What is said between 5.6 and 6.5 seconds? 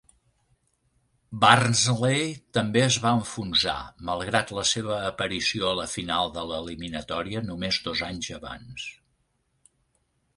a la final de